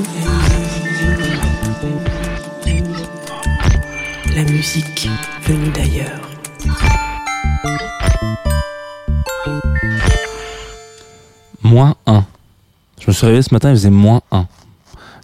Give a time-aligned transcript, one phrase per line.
[4.33, 5.09] La musique
[13.11, 14.47] me suis réveillé ce matin, il faisait moins 1.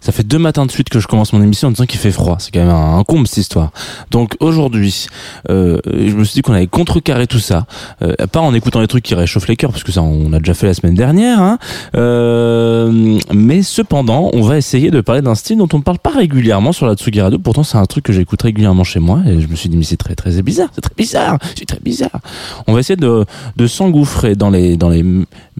[0.00, 2.10] Ça fait deux matins de suite que je commence mon émission en disant qu'il fait
[2.10, 2.36] froid.
[2.38, 3.70] C'est quand même un, comble cette histoire.
[4.10, 5.06] Donc aujourd'hui,
[5.50, 7.66] euh, je me suis dit qu'on allait contrecarrer tout ça,
[8.02, 10.38] euh, pas en écoutant les trucs qui réchauffent les cœurs, parce que ça on a
[10.38, 11.40] déjà fait la semaine dernière.
[11.40, 11.58] Hein.
[11.96, 16.10] Euh, mais cependant, on va essayer de parler d'un style dont on ne parle pas
[16.10, 17.38] régulièrement sur la Tsugi Radio.
[17.38, 19.84] Pourtant, c'est un truc que j'écoute régulièrement chez moi, et je me suis dit mais
[19.84, 22.20] c'est très très bizarre, c'est très bizarre, c'est très bizarre.
[22.66, 23.24] On va essayer de,
[23.56, 25.04] de s'engouffrer dans les dans les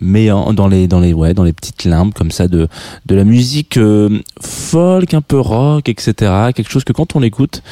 [0.01, 2.69] meilleurs, dans les dans les ouais dans les petites limbes comme ça de
[3.07, 6.13] de la musique euh, folk, un peu rock, etc.
[6.55, 7.63] Quelque chose que quand on l'écoute,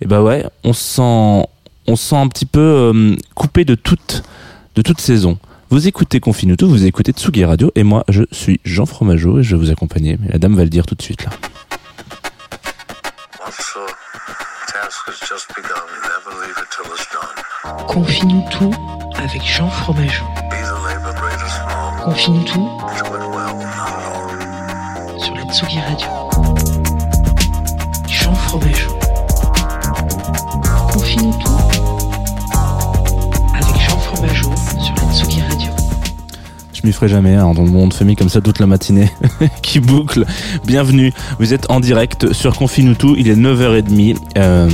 [0.00, 1.48] et ben ouais, on se sent,
[1.86, 4.22] on se sent un petit peu euh, coupé de toute,
[4.74, 5.38] de toute saison.
[5.70, 9.56] Vous écoutez Confinuto, vous écoutez Tsugi Radio, et moi je suis Jean Fromageau et je
[9.56, 10.18] vais vous accompagner.
[10.20, 11.30] Mais la dame va le dire tout de suite là.
[18.50, 18.72] Tout
[19.18, 20.24] avec Jean Fromageau.
[22.06, 22.70] Confine tout
[25.18, 26.06] sur la Tsugi Radio.
[28.06, 28.85] Jean Fromageau.
[36.86, 39.10] Je m'y ferai jamais, hein, dans le monde de famille comme ça toute la matinée
[39.60, 40.24] qui boucle.
[40.64, 44.16] Bienvenue, vous êtes en direct sur Confinutu, il est 9h30.
[44.38, 44.68] Euh,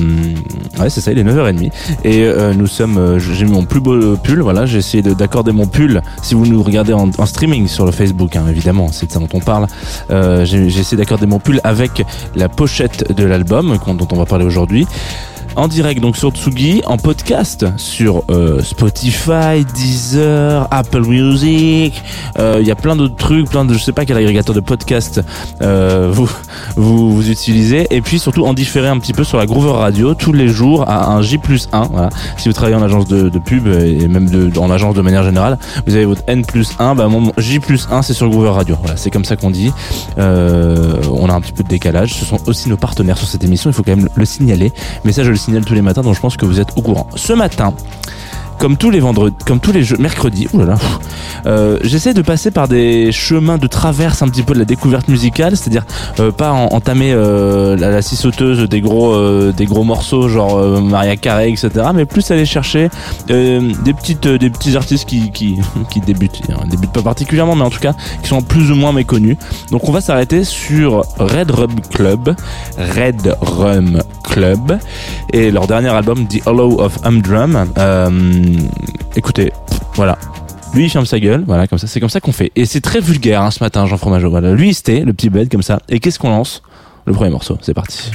[0.79, 1.71] ouais, c'est ça, il est 9h30.
[2.05, 5.15] Et euh, nous sommes, euh, j'ai mis mon plus beau pull, voilà, j'ai essayé de-
[5.15, 6.03] d'accorder mon pull.
[6.23, 9.29] Si vous nous regardez en, streaming sur le Facebook, hein, évidemment, c'est de ça dont
[9.33, 9.67] on parle.
[10.11, 12.05] Euh, j'ai essayé d'accorder mon pull avec
[12.37, 14.87] la pochette de l'album dont on va parler aujourd'hui.
[15.55, 22.03] En direct donc sur Tsugi, en podcast sur euh, Spotify, Deezer, Apple Music.
[22.39, 24.61] Euh, Il y a plein d'autres trucs, plein de je sais pas quel agrégateur de
[24.61, 25.21] podcast
[25.61, 26.31] euh, vous,
[26.77, 27.87] vous utilisez.
[27.91, 30.89] Et puis surtout en différé un petit peu sur la Groover Radio tous les jours
[30.89, 31.83] à un J plus 1.
[31.93, 32.09] Voilà.
[32.39, 35.95] Si vous travaillez en agence de, pub et même en agence de manière générale, vous
[35.95, 36.95] avez votre N plus 1.
[36.95, 38.77] Bah mon J plus 1 c'est sur Groover Radio.
[38.81, 39.71] Voilà, c'est comme ça qu'on dit.
[40.17, 42.15] On a un petit peu de décalage.
[42.15, 43.69] Ce sont aussi nos partenaires sur cette émission.
[43.69, 44.73] Il faut quand même le signaler.
[45.05, 46.83] Mais ça, je le signale tous les matins, donc je pense que vous êtes au
[46.83, 47.07] courant.
[47.17, 47.75] Ce matin,
[48.63, 50.77] comme tous les vendredis, comme tous les jeux, mercredis, oulala,
[51.47, 55.09] euh, j'essaie de passer par des chemins de traverse un petit peu de la découverte
[55.09, 55.85] musicale, c'est-à-dire
[56.21, 60.81] euh, pas en- entamer euh, la, la scie sauteuse des gros, des gros morceaux genre
[60.81, 62.89] Maria Carey, etc., mais plus aller chercher
[63.27, 65.59] des petites, des petits artistes qui, qui,
[65.91, 68.93] qui débutent, Ils débutent pas particulièrement, mais en tout cas qui sont plus ou moins
[68.93, 69.39] méconnus.
[69.73, 72.37] Donc on va s'arrêter sur Red Rum Club,
[72.79, 74.79] Red Rum Club,
[75.33, 77.67] et leur dernier album The Hollow of Humdrum.
[79.17, 79.53] Écoutez,
[79.95, 80.19] voilà.
[80.75, 81.87] Lui, il ferme sa gueule, voilà, comme ça.
[81.87, 82.51] C'est comme ça qu'on fait.
[82.57, 84.31] Et c'est très vulgaire, hein, ce matin, Jean Fromageau.
[84.31, 84.53] Voilà.
[84.53, 85.81] Lui, c'était le petit bed, comme ça.
[85.89, 86.63] Et qu'est-ce qu'on lance?
[87.05, 87.59] Le premier morceau.
[87.61, 88.11] C'est parti.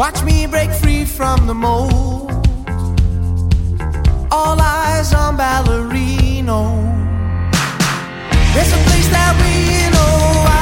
[0.00, 2.32] Watch me break free from the mold.
[4.30, 6.62] All eyes on Ballerino.
[8.54, 10.59] There's a place that we know,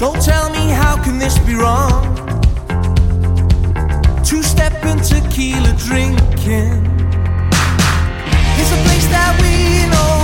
[0.00, 2.16] So tell me, how can this be wrong?
[4.24, 6.80] Two step in tequila drinking.
[8.56, 10.19] It's a place that we know.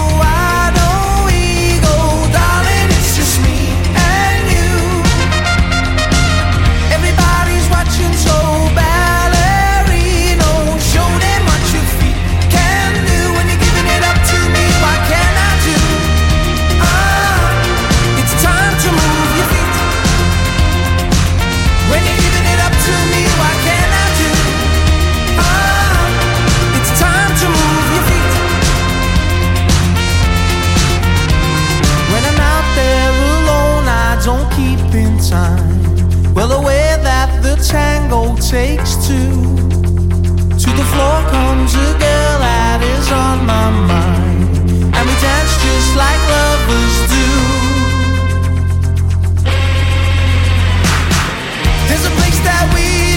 [35.28, 36.34] Time.
[36.34, 39.32] Well, way that the tango takes two.
[40.62, 44.46] To the floor comes a girl that is on my mind.
[44.94, 47.26] And we dance just like lovers do.
[51.88, 53.15] There's a place that we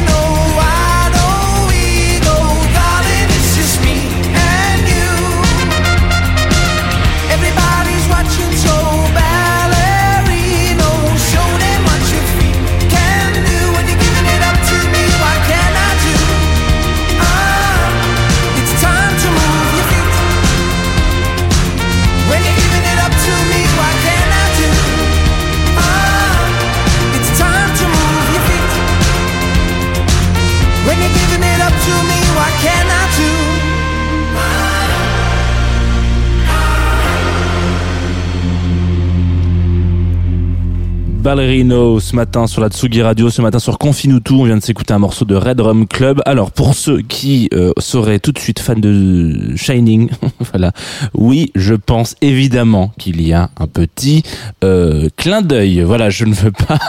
[41.29, 44.95] Ballerino ce matin sur la Tsugi Radio, ce matin sur Confinutu, on vient de s'écouter
[44.95, 46.23] un morceau de Red Rum Club.
[46.25, 50.09] Alors pour ceux qui euh, seraient tout de suite fans de Shining,
[50.51, 50.71] voilà,
[51.13, 54.23] oui, je pense évidemment qu'il y a un petit
[54.63, 55.83] euh, clin d'œil.
[55.83, 56.79] Voilà, je ne veux pas,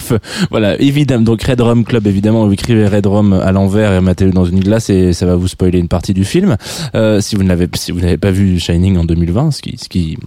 [0.50, 1.22] voilà, évidemment.
[1.22, 4.58] Donc Red Rum Club, évidemment, vous écrivez Red Rum à l'envers et mettez-le dans une
[4.58, 6.56] glace et ça va vous spoiler une partie du film.
[6.96, 9.88] Euh, si vous n'avez si vous n'avez pas vu Shining en 2020, ce qui ce
[9.88, 10.18] qui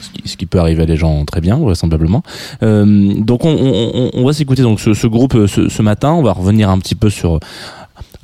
[0.00, 2.22] ce qui, ce qui peut arriver à des gens très bien vraisemblablement.
[2.62, 6.12] Euh, donc on, on, on- va s'écouter donc ce, ce groupe euh, ce, ce matin.
[6.12, 7.38] On va revenir un petit peu sur.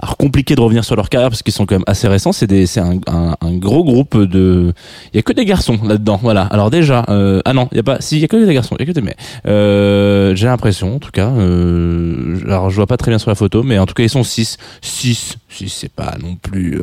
[0.00, 2.32] Alors compliqué de revenir sur leur carrière parce qu'ils sont quand même assez récents.
[2.32, 2.98] C'est un,
[3.58, 4.72] gros groupe de.
[5.12, 6.18] Il y a que des garçons là-dedans.
[6.20, 6.42] Voilà.
[6.42, 8.54] Alors déjà euh, ah non il y a pas si il y a que des
[8.54, 8.74] garçons.
[8.78, 11.28] Il y a que des mais euh, j'ai l'impression en tout cas.
[11.28, 14.10] Euh, alors je vois pas très bien sur la photo mais en tout cas ils
[14.10, 16.80] sont six six six c'est pas non plus.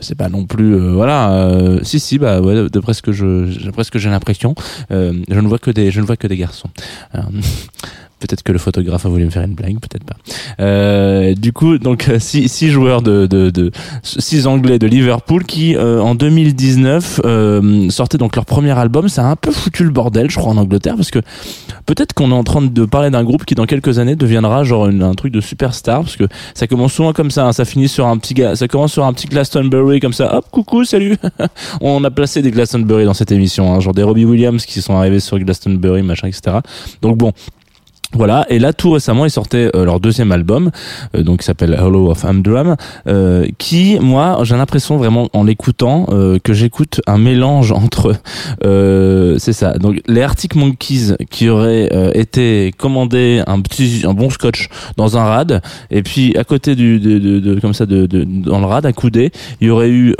[0.00, 3.90] C'est pas non plus voilà si si bah ouais, d'après ce que je d'après ce
[3.90, 4.54] que j'ai l'impression
[4.90, 6.68] je ne vois que des je ne vois que des garçons
[7.12, 7.30] Alors,
[8.18, 10.16] Peut-être que le photographe a voulu me faire une blague, peut-être pas.
[10.58, 13.70] Euh, du coup, donc euh, six, six joueurs de, de, de
[14.02, 19.10] six Anglais de Liverpool qui euh, en 2019 euh, sortaient donc leur premier album.
[19.10, 21.18] Ça a un peu foutu le bordel, je crois, en Angleterre, parce que
[21.84, 24.86] peut-être qu'on est en train de parler d'un groupe qui dans quelques années deviendra genre
[24.88, 26.24] une- un truc de superstar, parce que
[26.54, 27.46] ça commence souvent comme ça.
[27.46, 30.36] hein, ça finit sur un petit gars, ça commence sur un petit Glastonbury comme ça.
[30.38, 31.16] Hop, coucou, salut.
[31.82, 34.96] On a placé des Glastonbury dans cette émission, hein, genre des Robbie Williams qui sont
[34.96, 36.56] arrivés sur Glastonbury, machin, etc.
[37.02, 37.32] Donc bon.
[38.16, 40.70] Voilà, et là tout récemment ils sortaient euh, leur deuxième album,
[41.14, 42.76] euh, donc qui s'appelle Hollow of Humdrum,
[43.08, 48.14] euh, qui moi j'ai l'impression vraiment en l'écoutant euh, que j'écoute un mélange entre,
[48.64, 54.14] euh, c'est ça, donc les Arctic Monkeys qui auraient euh, été commandés un petit, un
[54.14, 57.86] bon scotch dans un rad, et puis à côté du, de, de, de- comme ça
[57.86, 59.30] de, de- dans le rad accoudé,
[59.60, 60.14] il y aurait eu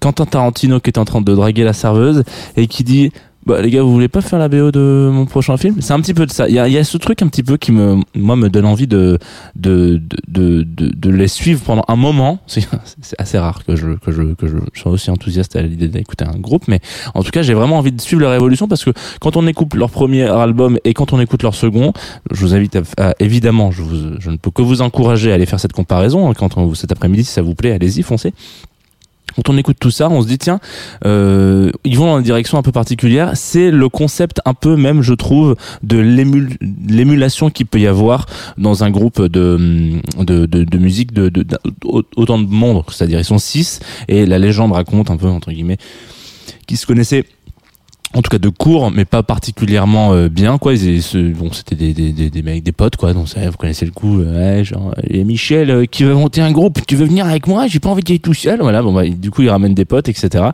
[0.00, 2.22] Quentin Tarantino qui est en train de draguer la serveuse
[2.56, 3.10] et qui dit
[3.46, 5.76] bah les gars vous voulez pas faire la BO de mon prochain film?
[5.80, 6.48] C'est un petit peu de ça.
[6.48, 8.66] Il y a, y a ce truc un petit peu qui me moi me donne
[8.66, 9.18] envie de
[9.56, 12.38] de de de, de, les suivre pendant un moment.
[12.46, 12.66] C'est
[13.18, 16.38] assez rare que je que je que je sois aussi enthousiaste à l'idée d'écouter un
[16.38, 16.80] groupe mais
[17.14, 19.74] en tout cas j'ai vraiment envie de suivre leur évolution parce que quand on écoute
[19.74, 21.92] leur premier album et quand on écoute leur second
[22.30, 25.34] je vous invite à, à- évidemment je vous je ne peux que vous encourager à
[25.34, 28.32] aller faire cette comparaison hein, quand on, cet après-midi si ça vous plaît allez-y foncez
[29.36, 30.60] quand on écoute tout ça, on se dit tiens,
[31.04, 33.32] euh, ils vont dans une direction un peu particulière.
[33.34, 36.56] C'est le concept un peu même, je trouve, de l'émul-
[36.88, 38.26] l'émulation qu'il peut y avoir
[38.58, 41.30] dans un groupe de musique de-
[42.16, 42.82] autant de monde.
[42.88, 45.78] C'est-à-dire ils sont six et la légende raconte un peu entre guillemets
[46.66, 47.24] qu'ils se connaissaient
[48.14, 50.74] en tout cas de cours mais pas particulièrement euh, bien quoi.
[50.74, 51.02] Ils,
[51.34, 53.12] bon c'était des, des, des, des mecs des potes quoi.
[53.12, 56.52] Donc vous connaissez le coup euh, ouais, genre et Michel euh, qui veut monter un
[56.52, 57.66] groupe tu veux venir avec moi?
[57.66, 58.60] J'ai pas envie d'y aller tout seul.
[58.60, 60.44] Voilà bon bah, du coup ils ramènent des potes etc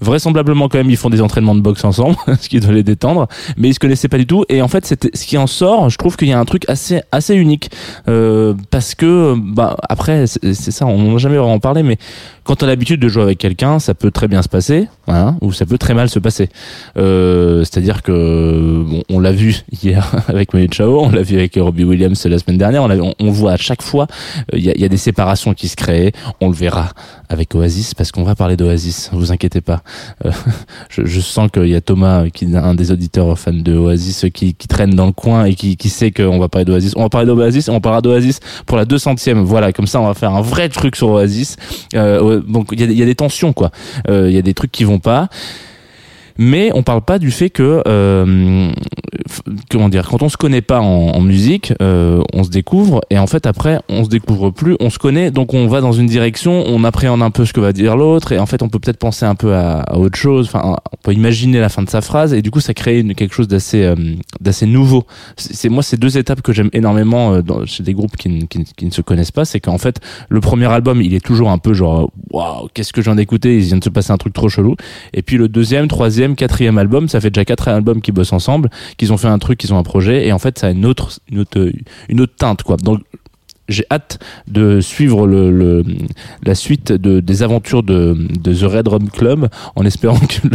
[0.00, 3.28] vraisemblablement quand même ils font des entraînements de boxe ensemble ce qui doit les détendre.
[3.56, 4.44] Mais ils se connaissaient pas du tout.
[4.48, 6.64] Et en fait c'était ce qui en sort je trouve qu'il y a un truc
[6.68, 7.70] assez assez unique.
[8.08, 11.96] Euh, parce que bah après c'est ça on n'en a jamais vraiment parlé mais
[12.44, 15.34] quand on a l'habitude de jouer avec quelqu'un ça peut très bien se passer voilà,
[15.40, 16.50] ou ça peut très mal se passer.
[16.97, 21.54] Euh, C'est-à-dire que bon, on l'a vu hier avec Manu Chao, on l'a vu avec
[21.56, 22.82] Robbie Williams la semaine dernière.
[22.82, 24.06] On, on, on voit à chaque fois,
[24.54, 26.12] euh, il y, a, des séparations qui se créent.
[26.40, 26.90] On le verra
[27.28, 29.10] avec Oasis parce qu'on va parler d'Oasis.
[29.12, 29.82] Vous inquiétez pas.
[30.24, 30.30] Euh,
[30.88, 34.54] je, sens qu'il y a Thomas, qui est un des auditeurs fans de Oasis, qui,
[34.54, 36.94] traîne dans le coin et qui, sait qu'on va parler d'Oasis.
[36.96, 39.42] On va parler d'Oasis on parlera d'Oasis pour la 200e.
[39.42, 41.56] Voilà, comme ça on va faire un vrai truc sur Oasis.
[41.94, 43.70] Euh, donc il y a, des tensions quoi.
[44.08, 45.28] Euh, Il y a des trucs qui vont pas.
[46.38, 48.70] Mais on parle pas du fait que euh,
[49.70, 53.26] comment dire quand on se connaît pas en, musique, euh, on se découvre et en
[53.26, 56.64] fait après on se découvre plus, on se connaît donc on va dans une direction,
[56.66, 58.98] on appréhende un peu ce que va dire l'autre et en fait on peut peut-être
[58.98, 62.32] penser un peu à, autre chose, enfin on peut imaginer la fin de sa phrase
[62.34, 63.94] et du coup ça crée quelque chose d'assez euh,
[64.40, 65.04] d'assez nouveau.
[65.36, 68.64] C'est moi ces deux étapes que j'aime énormément euh, dans, chez des groupes qui, qui,
[68.64, 71.58] qui ne se connaissent pas, c'est qu'en fait le premier album il est toujours un
[71.58, 74.32] peu genre waouh qu'est-ce que je viens d'écouter, il vient de se passer un truc
[74.32, 74.76] trop chelou.
[75.12, 78.70] Et puis le deuxième, troisième, quatrième album, ça fait déjà quatre albums qui bossent ensemble,
[78.96, 80.86] qu'ils ont fait un truc, qu'ils ont un projet, et en fait, ça a une
[80.86, 81.70] autre, une autre,
[82.08, 82.76] une autre teinte, quoi.
[82.76, 83.00] Donc,
[83.68, 85.84] j'ai hâte de suivre le,
[86.42, 90.48] la suite de, des aventures de, The Red Rum Club en espérant que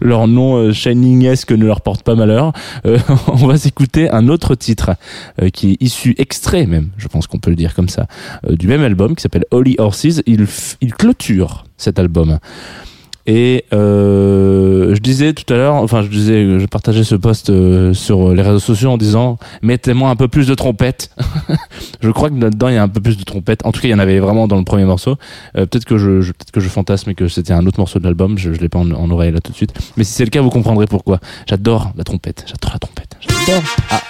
[0.00, 2.52] leur, nom euh, Shining-esque ne leur porte pas malheur.
[2.86, 4.92] Euh, on va s'écouter un autre titre
[5.40, 8.06] euh, qui est issu, extrait même, je pense qu'on peut le dire comme ça,
[8.48, 10.22] euh, du même album qui s'appelle Holy Horses.
[10.26, 10.46] Il,
[10.80, 12.38] il clôture cet album.
[13.28, 17.92] Et euh, je disais tout à l'heure, enfin je disais, je partageais ce post euh,
[17.92, 21.10] sur les réseaux sociaux en disant mettez-moi un peu plus de trompette.
[22.00, 23.66] je crois que là-dedans il y a un peu plus de trompette.
[23.66, 25.16] En tout cas, il y en avait vraiment dans le premier morceau.
[25.56, 27.98] Euh, peut-être que je, je- peut-être que je fantasme et que c'était un autre morceau
[27.98, 28.38] de l'album.
[28.38, 29.72] Je, je l'ai pas en, en oreille là tout de suite.
[29.96, 31.18] Mais si c'est le cas, vous comprendrez pourquoi.
[31.48, 32.44] J'adore la trompette.
[32.46, 33.16] J'adore la trompette.
[33.20, 33.62] J'adore.
[33.90, 34.00] Ah.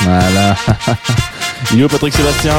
[0.00, 0.56] Voilà.
[1.84, 2.54] Où Patrick Sébastien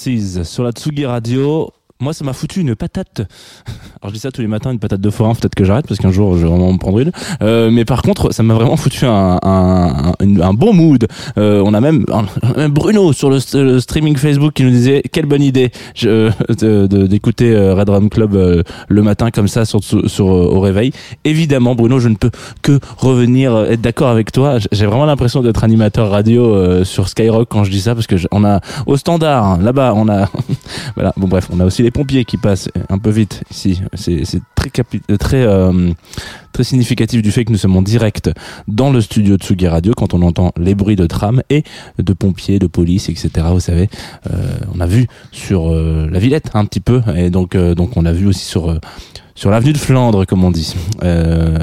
[0.00, 3.18] Sur la Tsugi Radio moi, ça m'a foutu une patate.
[4.00, 5.34] Alors, je dis ça tous les matins, une patate de forain.
[5.34, 7.10] Peut-être que j'arrête parce qu'un jour, je vais vraiment me prendre une.
[7.42, 11.06] Euh, mais par contre, ça m'a vraiment foutu un, un, un, un bon mood.
[11.36, 12.04] Euh, on a même,
[12.70, 13.40] Bruno sur le,
[13.80, 15.70] streaming Facebook qui nous disait quelle bonne idée
[16.02, 20.60] de- d'écouter euh, Red Rum Club euh, le matin comme ça sur, sur, euh, au
[20.60, 20.92] réveil.
[21.24, 22.30] Évidemment, Bruno, je ne peux
[22.62, 24.58] que revenir euh, être d'accord avec toi.
[24.70, 28.16] J'ai vraiment l'impression d'être animateur radio euh, sur Skyrock quand je dis ça parce que
[28.16, 30.28] je- on a au standard hein, là-bas, on a
[30.94, 31.12] voilà.
[31.16, 33.80] Bon bref, on a aussi les pompiers qui passent un peu vite ici.
[33.94, 34.22] C'est
[34.54, 34.70] très
[35.10, 35.90] euh, très euh,
[36.52, 38.30] très significatif du fait que nous sommes en direct
[38.66, 41.62] dans le studio de Tsugi Radio quand on entend les bruits de tram et
[41.98, 43.30] de pompiers, de police, etc.
[43.50, 43.88] Vous savez,
[44.30, 47.96] euh, on a vu sur euh, la Villette un petit peu et donc euh, donc
[47.96, 48.78] on a vu aussi sur euh,
[49.38, 50.74] sur l'avenue de Flandre, comme on dit.
[51.04, 51.58] Euh,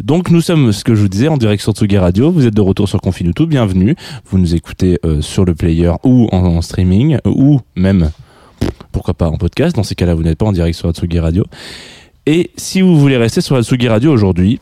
[0.00, 2.30] donc nous sommes, ce que je vous disais, en direct sur Tsugi Radio.
[2.30, 3.96] Vous êtes de retour sur Confinuto, bienvenue.
[4.30, 8.10] Vous nous écoutez euh, sur le player ou en streaming ou même,
[8.96, 9.76] pourquoi pas, en podcast.
[9.76, 11.44] Dans ces cas-là, vous n'êtes pas en direct sur Tsugi Radio.
[12.24, 14.58] Et si vous voulez rester sur la Tsugi Radio aujourd'hui,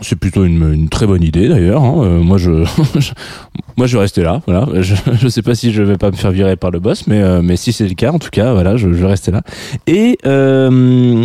[0.00, 1.84] c'est plutôt une, très bonne idée d'ailleurs.
[1.84, 2.02] hein.
[2.02, 2.64] Euh, moi, je-
[3.78, 4.42] moi, je vais rester là.
[4.46, 4.66] Voilà.
[4.82, 7.22] Je, je sais pas si je vais pas me faire virer par le boss, mais
[7.22, 9.42] euh, mais si c'est le cas, en tout cas, voilà, je, je vais rester là.
[9.86, 11.24] Et euh,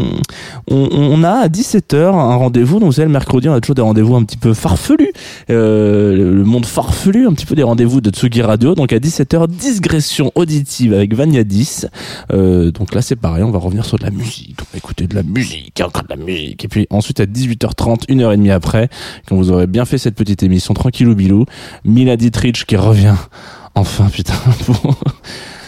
[0.70, 2.80] on, on a à 17h un rendez-vous.
[2.80, 5.12] Donc vous savez, le mercredi, on a toujours des rendez-vous un petit peu farfelus.
[5.50, 8.76] Euh, le monde farfelu, un petit peu des rendez-vous de Tsugi Radio.
[8.76, 11.88] Donc à 17h, digression auditive avec Vania 10.
[12.34, 14.60] Euh, donc là, c'est pareil, on va revenir sur de la musique.
[14.62, 16.64] On va écouter de la musique, encore de la musique.
[16.64, 18.90] Et puis ensuite, à 18h30, une heure et demie après,
[19.28, 21.46] quand vous aurez bien fait cette petite émission tranquillou bilou,
[21.84, 22.16] Mila
[22.52, 23.16] Dietrich qui revient.
[23.76, 24.34] Enfin, putain,
[24.66, 24.96] pour-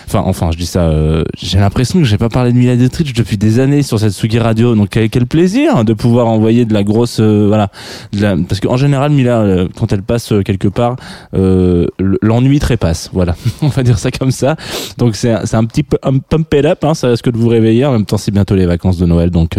[0.07, 0.81] Enfin, enfin, je dis ça.
[0.81, 4.11] euh, j'ai l'impression que j'ai pas parlé de Mila Dietrich depuis des années sur cette
[4.11, 4.75] Sugi Radio.
[4.75, 7.69] Donc, quel, plaisir de pouvoir envoyer de la grosse, euh, voilà,
[8.13, 10.95] de la- parce qu'en général, Mila, euh, quand elle passe euh, quelque part,
[11.33, 11.87] euh,
[12.21, 13.09] l'ennui trépasse.
[13.13, 14.55] Voilà, on va dire ça comme ça.
[14.99, 16.83] Donc, c'est un petit peu un pump it up.
[16.83, 17.85] Hein, ça risque de vous réveiller.
[17.85, 19.57] En même temps, c'est bientôt les vacances de Noël, donc.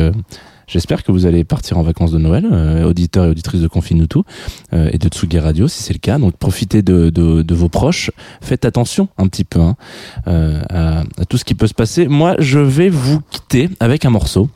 [0.66, 4.18] J'espère que vous allez partir en vacances de Noël, euh, auditeurs et auditrices de Confinutu
[4.72, 6.18] euh, et de Tsugi Radio, si c'est le cas.
[6.18, 8.10] Donc profitez de, de, de vos proches.
[8.40, 9.76] Faites attention un petit peu hein,
[10.26, 12.08] euh, à, à tout ce qui peut se passer.
[12.08, 14.48] Moi, je vais vous quitter avec un morceau.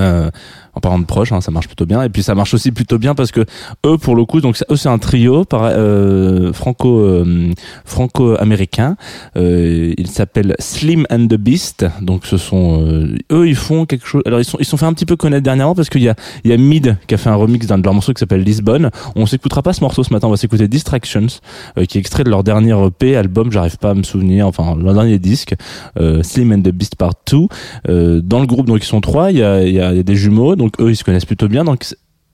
[0.00, 0.30] Euh,
[0.74, 2.02] en parlant de proches, hein, ça marche plutôt bien.
[2.02, 3.44] Et puis ça marche aussi plutôt bien parce que
[3.86, 7.52] eux, pour le coup, donc eux c'est un trio euh, franco euh,
[7.84, 8.96] franco américain.
[9.36, 11.86] Euh, il s'appelle Slim and the Beast.
[12.00, 14.22] Donc ce sont euh, eux, ils font quelque chose.
[14.26, 16.14] Alors ils sont ils sont fait un petit peu connaître dernièrement parce qu'il y a
[16.44, 18.42] il y a Mid qui a fait un remix d'un de leurs morceaux qui s'appelle
[18.42, 18.90] Lisbonne.
[19.16, 20.28] On s'écoutera pas ce morceau ce matin.
[20.28, 21.26] On va s'écouter Distractions,
[21.78, 23.52] euh, qui est extrait de leur dernier EP album.
[23.52, 24.46] J'arrive pas à me souvenir.
[24.46, 25.54] Enfin leur dernier disque,
[25.98, 27.46] euh, Slim and the Beast Part 2.
[27.88, 29.30] Euh, dans le groupe, donc ils sont trois.
[29.30, 31.48] Il y a, il y a, y a des jumeaux, eux ils se connaissent plutôt
[31.48, 31.64] bien.
[31.64, 31.84] Donc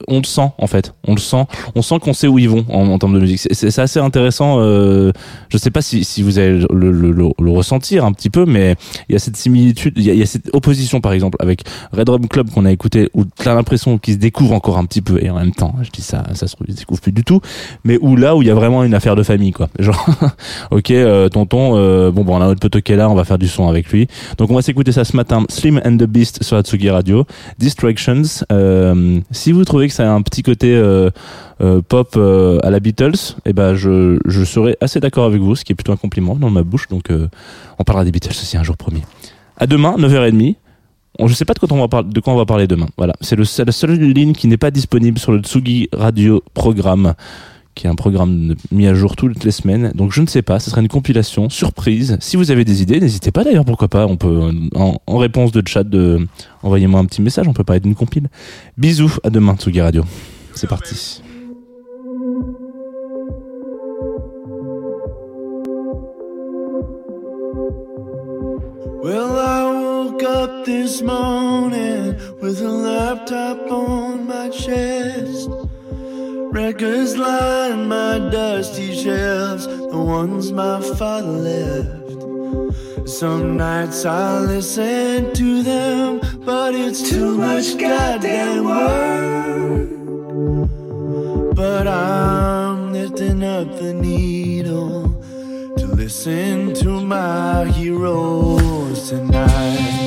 [0.08, 2.64] on le sent en fait, on le sent, on sent qu'on sait où ils vont
[2.68, 3.40] en, en termes de musique.
[3.50, 4.56] C'est- assez intéressant.
[4.60, 5.10] Euh,
[5.48, 8.44] je sais pas si, si vous allez le, le, le, le ressentir un petit peu,
[8.44, 8.74] mais
[9.08, 11.62] il y a cette similitude, il y a, y a cette opposition par exemple avec
[11.92, 15.00] Red Rum Club qu'on a écouté où t'as l'impression qu'ils se découvrent encore un petit
[15.00, 17.40] peu et en même temps, je dis ça, ça se découvrent plus du tout,
[17.84, 19.68] mais où là où il y a vraiment une affaire de famille quoi.
[19.78, 20.06] Genre,
[20.70, 23.38] ok, euh, tonton, euh, bon bon on a notre pote qui là, on va faire
[23.38, 24.08] du son avec lui.
[24.38, 27.24] Donc on va s'écouter ça ce matin, Slim and the Beast sur Atsugi Radio,
[27.58, 28.22] Distractions.
[28.52, 31.11] Euh, si vous trouvez que ça a un petit côté euh,
[31.61, 35.55] euh, pop euh, à la Beatles, eh ben je, je serais assez d'accord avec vous,
[35.55, 36.88] ce qui est plutôt un compliment dans ma bouche.
[36.88, 37.11] Donc
[37.79, 39.03] on parlera des Beatles aussi un jour promis.
[39.57, 40.57] À demain, 9h30.
[41.18, 42.87] On, je sais pas de quoi on va parler, de quoi on va parler demain.
[42.96, 47.14] Voilà, c'est la seule ligne qui n'est pas disponible sur le Tsugi Radio programme,
[47.74, 49.92] qui est un programme mis à jour toutes les semaines.
[49.94, 52.16] Donc je ne sais pas, ce sera une compilation surprise.
[52.20, 54.06] Si vous avez des idées, n'hésitez pas d'ailleurs, pourquoi pas.
[54.06, 56.26] On peut en, réponse de chat, de
[56.62, 57.48] envoyez-moi un petit message.
[57.48, 58.28] On peut parler d'une compile.
[58.76, 60.04] Bisous, à demain Tsugi Radio.
[60.54, 61.22] C'est parti.
[76.52, 83.08] Records line my dusty shelves, the ones my father left.
[83.08, 89.90] Some nights I listen to them, but it's too much goddamn work.
[91.54, 95.22] But I'm lifting up the needle
[95.76, 99.99] to listen to my heroes tonight.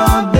[0.00, 0.39] My